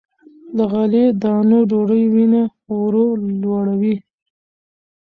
له 0.55 0.63
غلې- 0.71 1.15
دانو 1.21 1.59
ډوډۍ 1.69 2.03
وینه 2.13 2.43
ورو 2.75 3.05
لوړوي. 3.41 3.95